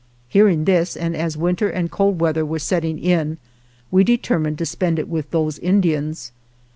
[0.29, 3.37] Hearing this, and as winter and cold weather were setting in,
[3.91, 6.31] we determined to spend it with those In dians.